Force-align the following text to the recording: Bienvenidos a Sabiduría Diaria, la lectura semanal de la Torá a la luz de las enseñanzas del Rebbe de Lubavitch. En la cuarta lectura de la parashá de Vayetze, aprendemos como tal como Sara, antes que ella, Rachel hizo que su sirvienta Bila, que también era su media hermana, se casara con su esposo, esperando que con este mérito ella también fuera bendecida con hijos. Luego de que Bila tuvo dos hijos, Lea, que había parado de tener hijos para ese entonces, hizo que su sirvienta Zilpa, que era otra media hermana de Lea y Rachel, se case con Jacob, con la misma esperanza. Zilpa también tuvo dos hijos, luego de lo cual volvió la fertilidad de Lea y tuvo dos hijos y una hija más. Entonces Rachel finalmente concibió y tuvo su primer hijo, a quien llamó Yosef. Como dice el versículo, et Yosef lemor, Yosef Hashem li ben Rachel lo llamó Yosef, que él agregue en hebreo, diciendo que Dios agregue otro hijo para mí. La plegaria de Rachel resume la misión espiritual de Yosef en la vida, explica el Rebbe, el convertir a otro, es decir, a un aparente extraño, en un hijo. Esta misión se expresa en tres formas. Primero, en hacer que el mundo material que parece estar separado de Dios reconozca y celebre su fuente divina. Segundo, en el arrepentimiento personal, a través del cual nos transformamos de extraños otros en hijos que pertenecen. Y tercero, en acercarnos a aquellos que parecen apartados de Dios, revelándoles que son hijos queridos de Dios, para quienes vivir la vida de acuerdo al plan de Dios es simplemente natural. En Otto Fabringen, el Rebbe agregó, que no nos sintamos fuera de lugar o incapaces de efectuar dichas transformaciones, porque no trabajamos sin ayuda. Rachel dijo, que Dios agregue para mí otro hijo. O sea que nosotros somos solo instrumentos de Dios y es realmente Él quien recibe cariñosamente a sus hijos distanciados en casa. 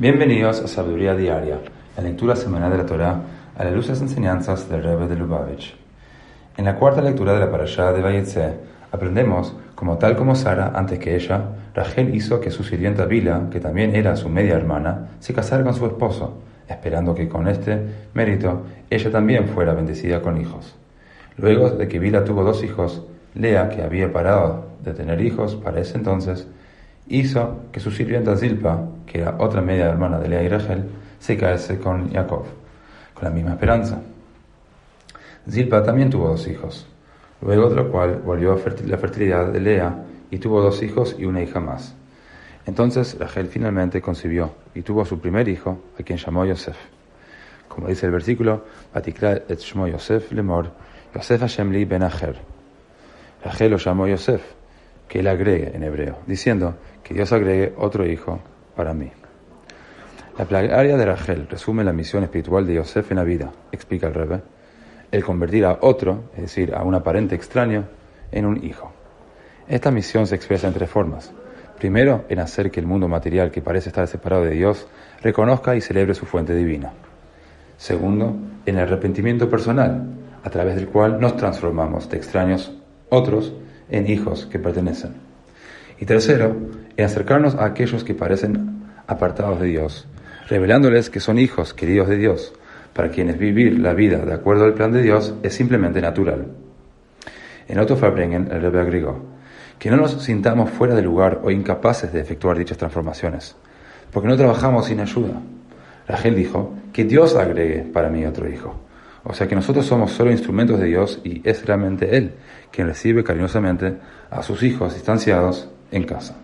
Bienvenidos 0.00 0.62
a 0.62 0.66
Sabiduría 0.66 1.14
Diaria, 1.14 1.60
la 1.94 2.02
lectura 2.02 2.34
semanal 2.34 2.70
de 2.70 2.78
la 2.78 2.86
Torá 2.86 3.20
a 3.54 3.64
la 3.64 3.70
luz 3.70 3.84
de 3.84 3.92
las 3.92 4.00
enseñanzas 4.00 4.66
del 4.66 4.82
Rebbe 4.82 5.06
de 5.06 5.14
Lubavitch. 5.14 5.76
En 6.56 6.64
la 6.64 6.76
cuarta 6.76 7.02
lectura 7.02 7.34
de 7.34 7.40
la 7.40 7.50
parashá 7.50 7.92
de 7.92 8.00
Vayetze, 8.00 8.54
aprendemos 8.90 9.54
como 9.74 9.98
tal 9.98 10.16
como 10.16 10.34
Sara, 10.34 10.72
antes 10.74 10.98
que 10.98 11.14
ella, 11.14 11.50
Rachel 11.74 12.14
hizo 12.14 12.40
que 12.40 12.50
su 12.50 12.64
sirvienta 12.64 13.04
Bila, 13.04 13.48
que 13.50 13.60
también 13.60 13.94
era 13.94 14.16
su 14.16 14.30
media 14.30 14.54
hermana, 14.54 15.08
se 15.18 15.34
casara 15.34 15.64
con 15.64 15.74
su 15.74 15.84
esposo, 15.84 16.38
esperando 16.66 17.14
que 17.14 17.28
con 17.28 17.46
este 17.46 17.78
mérito 18.14 18.62
ella 18.88 19.10
también 19.12 19.48
fuera 19.48 19.74
bendecida 19.74 20.22
con 20.22 20.40
hijos. 20.40 20.76
Luego 21.36 21.72
de 21.72 21.88
que 21.88 21.98
Bila 21.98 22.24
tuvo 22.24 22.42
dos 22.42 22.64
hijos, 22.64 23.02
Lea, 23.34 23.68
que 23.68 23.82
había 23.82 24.10
parado 24.10 24.64
de 24.82 24.94
tener 24.94 25.20
hijos 25.20 25.56
para 25.56 25.78
ese 25.78 25.98
entonces, 25.98 26.48
hizo 27.10 27.64
que 27.72 27.80
su 27.80 27.90
sirvienta 27.90 28.36
Zilpa, 28.36 28.88
que 29.04 29.20
era 29.20 29.36
otra 29.38 29.60
media 29.60 29.86
hermana 29.86 30.18
de 30.18 30.28
Lea 30.28 30.42
y 30.42 30.48
Rachel, 30.48 30.84
se 31.18 31.36
case 31.36 31.78
con 31.78 32.10
Jacob, 32.12 32.44
con 33.14 33.24
la 33.24 33.30
misma 33.30 33.52
esperanza. 33.52 34.00
Zilpa 35.48 35.82
también 35.82 36.08
tuvo 36.08 36.28
dos 36.28 36.46
hijos, 36.46 36.86
luego 37.42 37.68
de 37.68 37.76
lo 37.76 37.90
cual 37.90 38.20
volvió 38.24 38.58
la 38.86 38.96
fertilidad 38.96 39.52
de 39.52 39.60
Lea 39.60 40.04
y 40.30 40.38
tuvo 40.38 40.62
dos 40.62 40.82
hijos 40.82 41.16
y 41.18 41.24
una 41.24 41.42
hija 41.42 41.58
más. 41.58 41.94
Entonces 42.64 43.18
Rachel 43.18 43.48
finalmente 43.48 44.00
concibió 44.00 44.52
y 44.74 44.82
tuvo 44.82 45.04
su 45.04 45.18
primer 45.18 45.48
hijo, 45.48 45.82
a 45.98 46.02
quien 46.04 46.18
llamó 46.18 46.44
Yosef. 46.44 46.76
Como 47.68 47.88
dice 47.88 48.06
el 48.06 48.12
versículo, 48.12 48.64
et 48.94 49.58
Yosef 49.58 50.32
lemor, 50.32 50.70
Yosef 51.14 51.40
Hashem 51.40 51.72
li 51.72 51.84
ben 51.84 52.02
Rachel 53.42 53.70
lo 53.70 53.78
llamó 53.78 54.06
Yosef, 54.06 54.59
que 55.10 55.18
él 55.18 55.26
agregue 55.26 55.72
en 55.74 55.82
hebreo, 55.82 56.20
diciendo 56.24 56.76
que 57.02 57.14
Dios 57.14 57.32
agregue 57.32 57.74
otro 57.76 58.06
hijo 58.06 58.38
para 58.76 58.94
mí. 58.94 59.10
La 60.38 60.44
plegaria 60.44 60.96
de 60.96 61.04
Rachel 61.04 61.48
resume 61.50 61.82
la 61.82 61.92
misión 61.92 62.22
espiritual 62.22 62.64
de 62.64 62.74
Yosef 62.74 63.10
en 63.10 63.16
la 63.16 63.24
vida, 63.24 63.50
explica 63.72 64.06
el 64.06 64.14
Rebbe, 64.14 64.40
el 65.10 65.24
convertir 65.24 65.64
a 65.64 65.78
otro, 65.80 66.30
es 66.36 66.42
decir, 66.42 66.72
a 66.76 66.84
un 66.84 66.94
aparente 66.94 67.34
extraño, 67.34 67.86
en 68.30 68.46
un 68.46 68.64
hijo. 68.64 68.92
Esta 69.66 69.90
misión 69.90 70.28
se 70.28 70.36
expresa 70.36 70.68
en 70.68 70.74
tres 70.74 70.88
formas. 70.88 71.32
Primero, 71.76 72.24
en 72.28 72.38
hacer 72.38 72.70
que 72.70 72.78
el 72.78 72.86
mundo 72.86 73.08
material 73.08 73.50
que 73.50 73.62
parece 73.62 73.88
estar 73.88 74.06
separado 74.06 74.44
de 74.44 74.52
Dios 74.52 74.86
reconozca 75.22 75.74
y 75.74 75.80
celebre 75.80 76.14
su 76.14 76.24
fuente 76.24 76.54
divina. 76.54 76.92
Segundo, 77.78 78.36
en 78.64 78.76
el 78.76 78.84
arrepentimiento 78.84 79.50
personal, 79.50 80.06
a 80.44 80.50
través 80.50 80.76
del 80.76 80.86
cual 80.86 81.20
nos 81.20 81.36
transformamos 81.36 82.08
de 82.08 82.16
extraños 82.16 82.72
otros 83.08 83.52
en 83.90 84.08
hijos 84.08 84.46
que 84.46 84.58
pertenecen. 84.58 85.14
Y 85.98 86.06
tercero, 86.06 86.56
en 86.96 87.04
acercarnos 87.04 87.54
a 87.54 87.64
aquellos 87.64 88.04
que 88.04 88.14
parecen 88.14 88.84
apartados 89.06 89.60
de 89.60 89.66
Dios, 89.66 90.06
revelándoles 90.48 91.10
que 91.10 91.20
son 91.20 91.38
hijos 91.38 91.74
queridos 91.74 92.08
de 92.08 92.16
Dios, 92.16 92.52
para 92.92 93.10
quienes 93.10 93.38
vivir 93.38 93.78
la 93.78 93.94
vida 93.94 94.18
de 94.18 94.34
acuerdo 94.34 94.64
al 94.64 94.74
plan 94.74 94.92
de 94.92 95.02
Dios 95.02 95.34
es 95.42 95.54
simplemente 95.54 96.00
natural. 96.00 96.46
En 97.68 97.78
Otto 97.78 97.96
Fabringen, 97.96 98.48
el 98.50 98.62
Rebbe 98.62 98.80
agregó, 98.80 99.24
que 99.78 99.90
no 99.90 99.96
nos 99.96 100.22
sintamos 100.22 100.70
fuera 100.70 100.94
de 100.94 101.02
lugar 101.02 101.40
o 101.44 101.50
incapaces 101.50 102.12
de 102.12 102.20
efectuar 102.20 102.58
dichas 102.58 102.78
transformaciones, 102.78 103.56
porque 104.12 104.28
no 104.28 104.36
trabajamos 104.36 104.86
sin 104.86 105.00
ayuda. 105.00 105.40
Rachel 106.08 106.34
dijo, 106.34 106.74
que 106.92 107.04
Dios 107.04 107.36
agregue 107.36 107.82
para 107.82 108.08
mí 108.08 108.24
otro 108.26 108.48
hijo. 108.48 108.74
O 109.24 109.34
sea 109.34 109.46
que 109.46 109.54
nosotros 109.54 109.86
somos 109.86 110.12
solo 110.12 110.30
instrumentos 110.30 110.78
de 110.80 110.86
Dios 110.86 111.20
y 111.24 111.46
es 111.48 111.64
realmente 111.66 112.16
Él 112.16 112.34
quien 112.70 112.86
recibe 112.86 113.22
cariñosamente 113.22 113.96
a 114.30 114.42
sus 114.42 114.62
hijos 114.62 114.94
distanciados 114.94 115.68
en 115.90 116.04
casa. 116.04 116.36